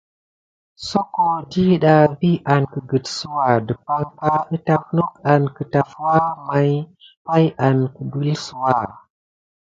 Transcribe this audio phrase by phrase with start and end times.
[0.89, 6.13] Soko diɗa vi an kəgəksouwa dəpaŋka ətaf nok an kətafwa
[6.47, 6.71] may
[7.25, 8.75] pay an kəpelsouwa.